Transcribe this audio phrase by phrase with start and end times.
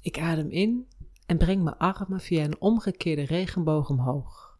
[0.00, 0.88] Ik adem in
[1.26, 4.58] en breng mijn armen via een omgekeerde regenboog omhoog.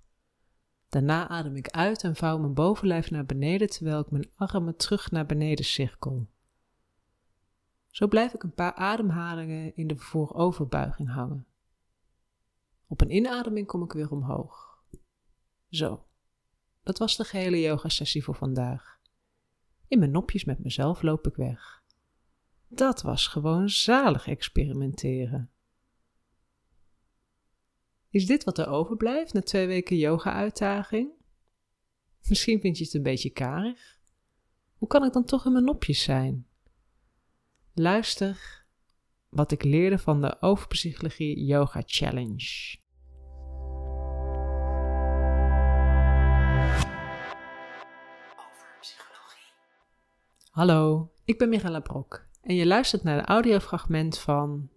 [0.88, 5.10] Daarna adem ik uit en vouw mijn bovenlijf naar beneden terwijl ik mijn armen terug
[5.10, 6.26] naar beneden cirkel.
[7.90, 11.46] Zo blijf ik een paar ademhalingen in de vooroverbuiging hangen.
[12.86, 14.82] Op een inademing kom ik weer omhoog.
[15.68, 16.06] Zo,
[16.82, 18.98] dat was de gehele yoga-sessie voor vandaag.
[19.88, 21.79] In mijn nopjes met mezelf loop ik weg.
[22.72, 25.50] Dat was gewoon zalig experimenteren.
[28.10, 31.10] Is dit wat er overblijft na twee weken yoga-uitdaging?
[32.28, 33.98] Misschien vind je het een beetje karig.
[34.74, 36.46] Hoe kan ik dan toch in mijn nopjes zijn?
[37.74, 38.64] Luister
[39.28, 42.78] wat ik leerde van de Overpsychologie Yoga Challenge.
[50.50, 54.70] Hallo, ik ben Michaela Brok en je luistert naar de audiofragment van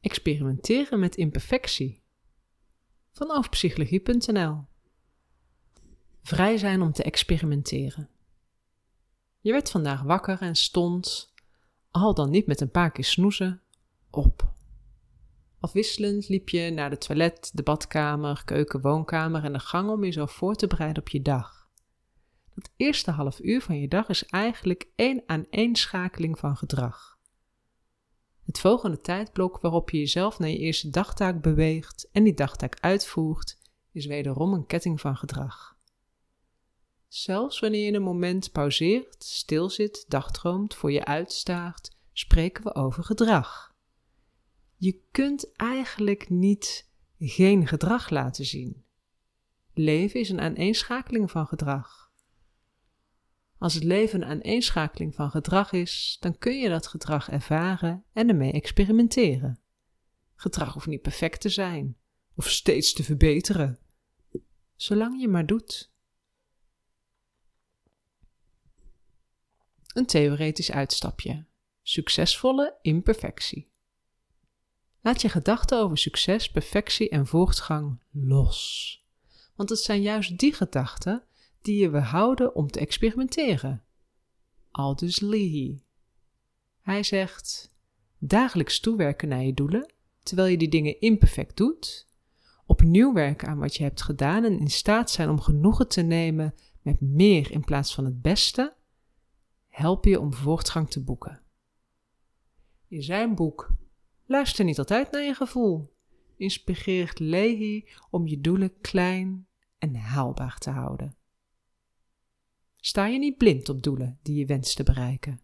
[0.00, 2.02] Experimenteren met imperfectie
[3.12, 4.64] van overpsychologie.nl.
[6.22, 8.08] Vrij zijn om te experimenteren.
[9.40, 11.34] Je werd vandaag wakker en stond,
[11.90, 13.62] al dan niet met een paar keer snoezen,
[14.10, 14.52] op.
[15.60, 20.32] Afwisselend liep je naar de toilet, de badkamer, keuken, woonkamer en de gang om jezelf
[20.32, 21.57] voor te bereiden op je dag.
[22.58, 27.18] Het eerste half uur van je dag is eigenlijk één aan één schakeling van gedrag.
[28.44, 33.58] Het volgende tijdblok waarop je jezelf naar je eerste dagtaak beweegt en die dagtaak uitvoert,
[33.92, 35.76] is wederom een ketting van gedrag.
[37.08, 43.74] Zelfs wanneer je een moment pauzeert, stilzit, dagdroomt, voor je uitstaart, spreken we over gedrag.
[44.76, 48.84] Je kunt eigenlijk niet geen gedrag laten zien.
[49.74, 52.07] Leven is een aaneenschakeling van gedrag.
[53.58, 58.28] Als het leven een aaneenschakeling van gedrag is, dan kun je dat gedrag ervaren en
[58.28, 59.60] ermee experimenteren.
[60.34, 61.96] Gedrag hoeft niet perfect te zijn
[62.34, 63.78] of steeds te verbeteren,
[64.76, 65.92] zolang je maar doet.
[69.92, 71.46] Een theoretisch uitstapje.
[71.82, 73.70] Succesvolle imperfectie.
[75.00, 79.06] Laat je gedachten over succes, perfectie en voortgang los.
[79.54, 81.27] Want het zijn juist die gedachten
[81.68, 83.84] die je weerhouden om te experimenteren.
[84.70, 85.82] Aldus Leahy.
[86.80, 87.74] Hij zegt:
[88.18, 89.92] dagelijks toewerken naar je doelen,
[90.22, 92.08] terwijl je die dingen imperfect doet,
[92.66, 96.54] opnieuw werken aan wat je hebt gedaan en in staat zijn om genoegen te nemen
[96.82, 98.76] met meer in plaats van het beste,
[99.66, 101.42] helpen je om voortgang te boeken.
[102.88, 103.70] In zijn boek
[104.24, 105.96] Luister niet altijd naar je gevoel
[106.36, 109.46] inspireert Leahy om je doelen klein
[109.78, 111.18] en haalbaar te houden.
[112.88, 115.40] Sta je niet blind op doelen die je wenst te bereiken.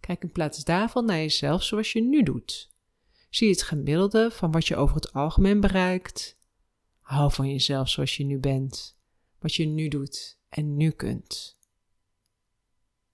[0.00, 2.70] Kijk in plaats daarvan naar jezelf zoals je nu doet.
[3.30, 6.38] Zie het gemiddelde van wat je over het algemeen bereikt.
[7.00, 8.98] Hou van jezelf zoals je nu bent,
[9.38, 11.58] wat je nu doet en nu kunt.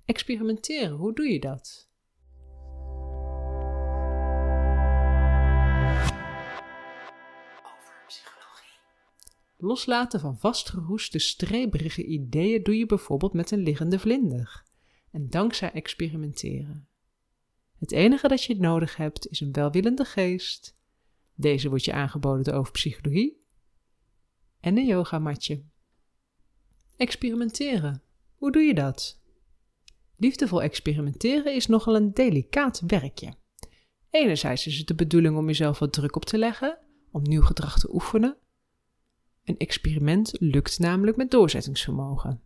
[0.05, 1.88] Experimenteren, hoe doe je dat?
[9.61, 14.63] Loslaten van vastgeroeste, streberige ideeën doe je bijvoorbeeld met een liggende vlinder.
[15.11, 16.89] En dankzij experimenteren.
[17.79, 20.77] Het enige dat je nodig hebt is een welwillende geest.
[21.35, 23.43] Deze wordt je aangeboden door overpsychologie.
[24.61, 25.63] En een yogamatje.
[26.97, 28.03] Experimenteren.
[28.35, 29.21] Hoe doe je dat?
[30.17, 33.35] Liefdevol experimenteren is nogal een delicaat werkje.
[34.11, 36.79] Enerzijds is het de bedoeling om jezelf wat druk op te leggen,
[37.11, 38.37] om nieuw gedrag te oefenen,
[39.49, 42.43] een experiment lukt namelijk met doorzettingsvermogen.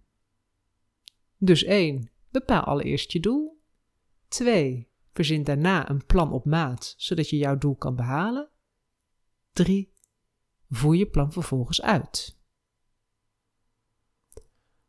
[1.38, 2.10] Dus 1.
[2.30, 3.60] Bepaal allereerst je doel.
[4.28, 4.88] 2.
[5.12, 8.48] Verzin daarna een plan op maat, zodat je jouw doel kan behalen.
[9.52, 9.92] 3.
[10.68, 12.40] Voer je plan vervolgens uit.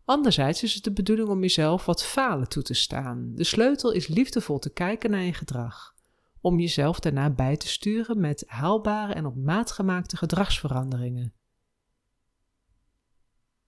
[0.05, 3.31] Anderzijds is het de bedoeling om jezelf wat falen toe te staan.
[3.35, 5.95] De sleutel is liefdevol te kijken naar je gedrag,
[6.41, 11.33] om jezelf daarna bij te sturen met haalbare en op maat gemaakte gedragsveranderingen.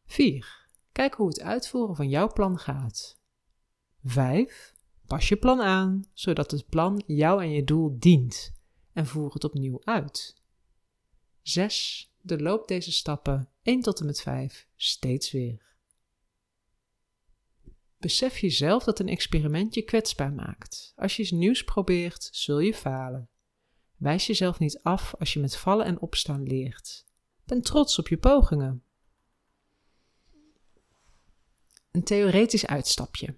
[0.06, 0.68] 4.
[0.92, 3.20] Kijk hoe het uitvoeren van jouw plan gaat.
[4.04, 4.74] 5.
[5.08, 8.54] Pas je plan aan, zodat het plan jou en je doel dient
[8.94, 10.42] en voer het opnieuw uit.
[11.42, 12.14] 6.
[12.22, 15.76] Doorloop deze stappen 1 tot en met 5 steeds weer.
[17.98, 20.94] Besef jezelf dat een experiment je kwetsbaar maakt.
[20.96, 23.30] Als je iets nieuws probeert, zul je falen.
[23.96, 27.06] Wijs jezelf niet af als je met vallen en opstaan leert.
[27.46, 28.84] Ben trots op je pogingen.
[31.96, 33.36] Een theoretisch uitstapje.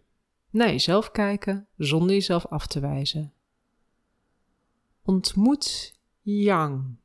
[0.50, 3.34] Naar jezelf kijken zonder jezelf af te wijzen.
[5.04, 6.98] Ontmoet Yang,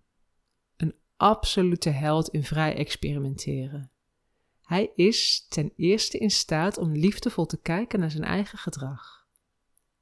[0.77, 3.91] een absolute held in vrij experimenteren.
[4.63, 9.27] Hij is ten eerste in staat om liefdevol te kijken naar zijn eigen gedrag.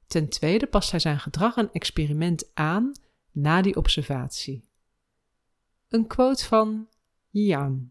[0.07, 2.91] Ten tweede past hij zijn gedrag een experiment aan
[3.31, 4.69] na die observatie.
[5.89, 6.87] Een quote van
[7.29, 7.90] Yang.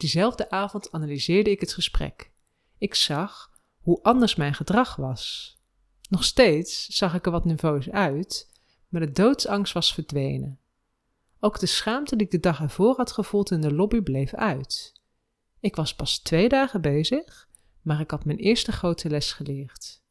[0.00, 2.30] Diezelfde avond analyseerde ik het gesprek.
[2.78, 3.50] Ik zag
[3.80, 5.56] hoe anders mijn gedrag was.
[6.08, 8.52] Nog steeds zag ik er wat nerveus uit,
[8.88, 10.58] maar de doodsangst was verdwenen.
[11.40, 14.92] Ook de schaamte die ik de dag ervoor had gevoeld in de lobby bleef uit.
[15.58, 17.48] Ik was pas twee dagen bezig,
[17.82, 20.02] maar ik had mijn eerste grote les geleerd.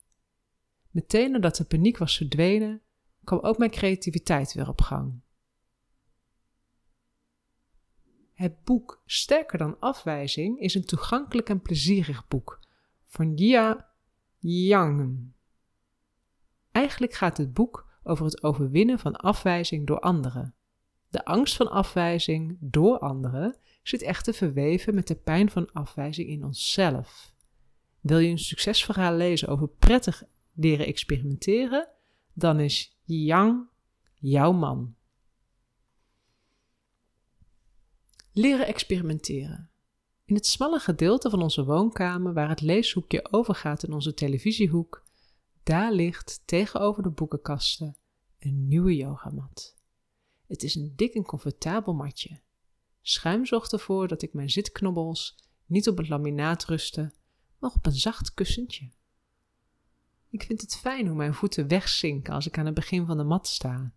[0.90, 2.82] Meteen nadat de paniek was verdwenen,
[3.24, 5.22] kwam ook mijn creativiteit weer op gang.
[8.40, 12.60] Het boek Sterker dan afwijzing is een toegankelijk en plezierig boek
[13.06, 13.90] van Jia
[14.38, 15.32] Yang.
[16.72, 20.56] Eigenlijk gaat het boek over het overwinnen van afwijzing door anderen.
[21.10, 26.44] De angst van afwijzing door anderen zit echter verweven met de pijn van afwijzing in
[26.44, 27.34] onszelf.
[28.00, 31.88] Wil je een succesverhaal lezen over prettig leren experimenteren,
[32.34, 33.68] dan is Yang
[34.14, 34.96] jouw man.
[38.40, 39.70] Leren experimenteren.
[40.26, 45.04] In het smalle gedeelte van onze woonkamer, waar het leeshoekje overgaat in onze televisiehoek,
[45.64, 47.98] daar ligt tegenover de boekenkasten
[48.40, 49.76] een nieuwe yogamat.
[50.48, 52.42] Het is een dik en comfortabel matje.
[53.02, 57.14] Schuim zorgt ervoor dat ik mijn zitknobbels niet op het laminaat rusten,
[57.58, 58.92] maar op een zacht kussentje.
[60.30, 63.24] Ik vind het fijn hoe mijn voeten wegzinken als ik aan het begin van de
[63.24, 63.94] mat sta.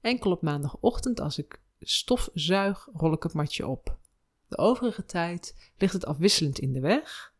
[0.00, 3.98] Enkel op maandagochtend als ik stof zuig, rol ik het matje op.
[4.48, 7.34] De overige tijd ligt het afwisselend in de weg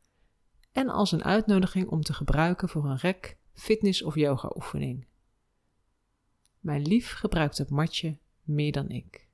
[0.73, 5.07] en als een uitnodiging om te gebruiken voor een rek, fitness of yoga oefening.
[6.61, 9.29] Mijn lief gebruikt het matje meer dan ik.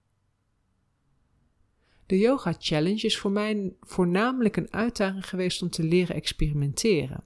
[2.07, 7.25] De Yoga Challenge is voor mij voornamelijk een uitdaging geweest om te leren experimenteren.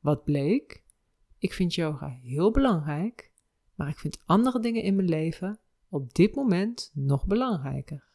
[0.00, 0.82] Wat bleek?
[1.38, 3.30] Ik vind yoga heel belangrijk,
[3.74, 5.58] maar ik vind andere dingen in mijn leven
[5.92, 8.10] op dit moment nog belangrijker.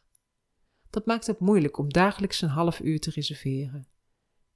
[0.90, 3.86] Dat maakt het moeilijk om dagelijks een half uur te reserveren.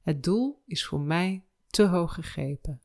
[0.00, 2.80] Het doel is voor mij te hoog gegrepen.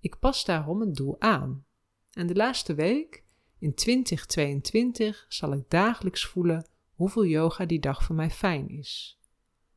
[0.00, 1.66] Ik pas daarom een doel aan.
[2.10, 3.24] En de laatste week,
[3.58, 9.20] in 2022, zal ik dagelijks voelen hoeveel yoga die dag voor mij fijn is.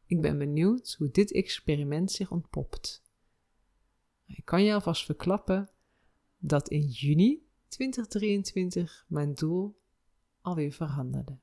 [0.05, 3.03] Ik ben benieuwd hoe dit experiment zich ontpopt.
[4.25, 5.69] Ik kan je alvast verklappen
[6.37, 9.78] dat in juni 2023 mijn doel
[10.41, 11.39] alweer veranderde.